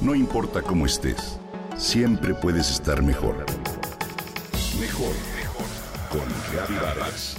[0.00, 1.38] No importa cómo estés,
[1.76, 3.44] siempre puedes estar mejor.
[4.80, 5.66] Mejor, mejor.
[6.08, 7.36] Con Reavivadas.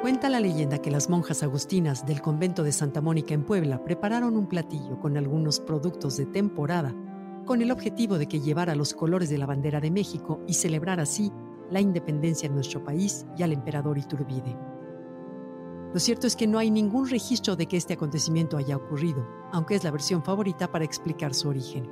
[0.00, 4.38] Cuenta la leyenda que las monjas agustinas del convento de Santa Mónica en Puebla prepararon
[4.38, 6.94] un platillo con algunos productos de temporada
[7.44, 11.00] con el objetivo de que llevara los colores de la bandera de México y celebrar
[11.00, 11.30] así
[11.70, 14.56] la independencia en nuestro país y al emperador Iturbide.
[15.92, 19.76] Lo cierto es que no hay ningún registro de que este acontecimiento haya ocurrido, aunque
[19.76, 21.88] es la versión favorita para explicar su origen.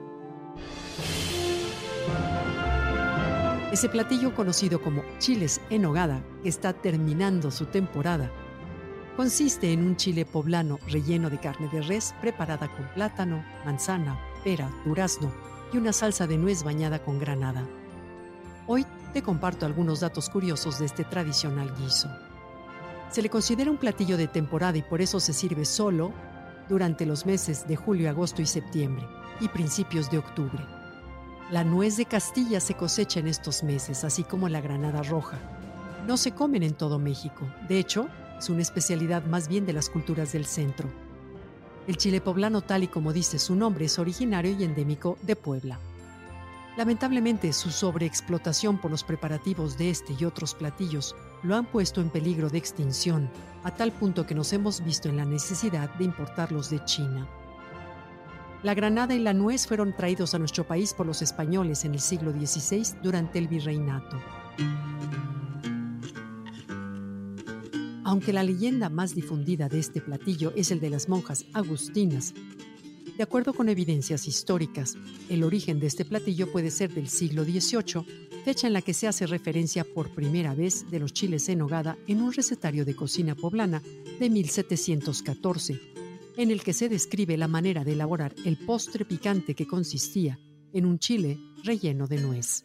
[3.70, 8.30] Ese platillo conocido como chiles en hogada, que está terminando su temporada,
[9.16, 14.70] consiste en un chile poblano relleno de carne de res preparada con plátano, manzana, pera,
[14.84, 15.32] durazno
[15.73, 17.66] y una salsa de nuez bañada con granada.
[18.66, 22.08] Hoy te comparto algunos datos curiosos de este tradicional guiso.
[23.11, 26.12] Se le considera un platillo de temporada y por eso se sirve solo
[26.69, 29.06] durante los meses de julio, agosto y septiembre
[29.41, 30.64] y principios de octubre.
[31.50, 35.39] La nuez de Castilla se cosecha en estos meses, así como la granada roja.
[36.06, 38.08] No se comen en todo México, de hecho,
[38.39, 40.89] es una especialidad más bien de las culturas del centro.
[41.86, 45.80] El chile poblano, tal y como dice su nombre, es originario y endémico de Puebla.
[46.77, 52.08] Lamentablemente, su sobreexplotación por los preparativos de este y otros platillos lo han puesto en
[52.08, 53.28] peligro de extinción,
[53.64, 57.28] a tal punto que nos hemos visto en la necesidad de importarlos de China.
[58.62, 62.00] La granada y la nuez fueron traídos a nuestro país por los españoles en el
[62.00, 64.17] siglo XVI durante el virreinato.
[68.12, 72.34] Aunque la leyenda más difundida de este platillo es el de las monjas agustinas,
[73.16, 74.98] de acuerdo con evidencias históricas,
[75.30, 78.05] el origen de este platillo puede ser del siglo XVIII,
[78.44, 81.96] fecha en la que se hace referencia por primera vez de los chiles en nogada
[82.06, 83.83] en un recetario de cocina poblana
[84.20, 85.80] de 1714,
[86.36, 90.39] en el que se describe la manera de elaborar el postre picante que consistía
[90.74, 92.62] en un chile relleno de nuez.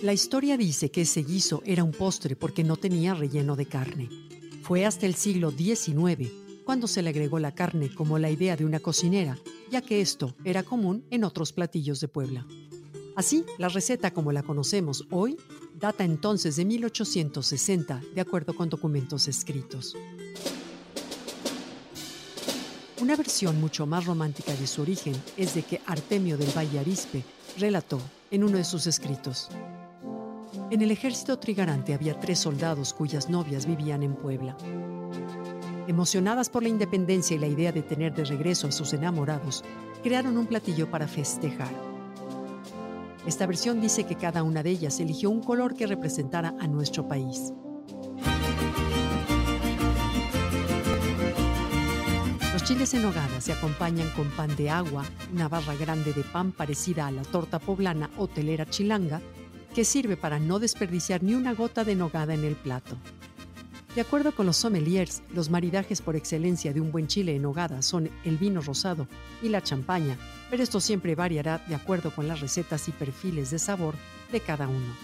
[0.00, 4.10] La historia dice que ese guiso era un postre porque no tenía relleno de carne.
[4.62, 6.30] Fue hasta el siglo XIX
[6.66, 9.38] cuando se le agregó la carne como la idea de una cocinera,
[9.70, 12.46] ya que esto era común en otros platillos de Puebla.
[13.14, 15.38] Así, la receta como la conocemos hoy
[15.80, 19.96] data entonces de 1860, de acuerdo con documentos escritos.
[23.00, 27.24] Una versión mucho más romántica de su origen es de que Artemio del Valle Arispe
[27.58, 27.98] relató
[28.30, 29.48] en uno de sus escritos.
[30.68, 34.56] En el ejército trigarante había tres soldados cuyas novias vivían en Puebla.
[35.86, 39.64] Emocionadas por la independencia y la idea de tener de regreso a sus enamorados,
[40.02, 41.70] crearon un platillo para festejar.
[43.26, 47.06] Esta versión dice que cada una de ellas eligió un color que representara a nuestro
[47.06, 47.52] país.
[52.52, 56.50] Los chiles en hogada se acompañan con pan de agua, una barra grande de pan
[56.50, 59.22] parecida a la torta poblana o telera chilanga,
[59.76, 62.96] que sirve para no desperdiciar ni una gota de nogada en el plato.
[63.94, 67.82] De acuerdo con los sommeliers, los maridajes por excelencia de un buen chile en nogada
[67.82, 69.06] son el vino rosado
[69.42, 70.16] y la champaña,
[70.48, 73.96] pero esto siempre variará de acuerdo con las recetas y perfiles de sabor
[74.32, 74.94] de cada uno.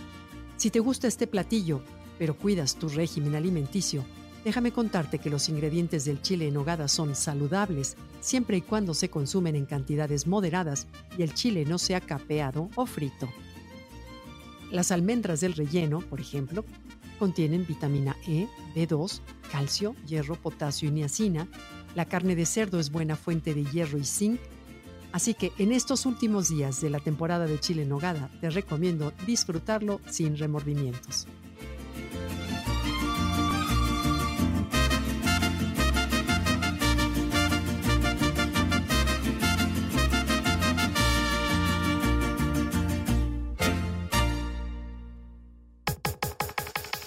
[0.57, 1.83] Si te gusta este platillo,
[2.19, 4.07] pero cuidas tu régimen alimenticio,
[4.43, 9.11] déjame contarte que los ingredientes del chile en nogada son saludables siempre y cuando se
[9.11, 10.87] consumen en cantidades moderadas
[11.19, 13.29] y el chile no sea capeado o frito.
[14.73, 16.65] Las almendras del relleno, por ejemplo,
[17.19, 21.47] contienen vitamina E, B2, calcio, hierro, potasio y niacina.
[21.95, 24.41] La carne de cerdo es buena fuente de hierro y zinc.
[25.13, 29.13] Así que en estos últimos días de la temporada de chile en nogada te recomiendo
[29.27, 31.27] disfrutarlo sin remordimientos.